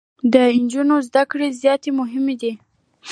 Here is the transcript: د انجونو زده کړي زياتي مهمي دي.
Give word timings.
د 0.33 0.35
انجونو 0.55 0.95
زده 1.07 1.23
کړي 1.31 1.47
زياتي 1.61 1.91
مهمي 1.99 2.35
دي. 2.41 2.51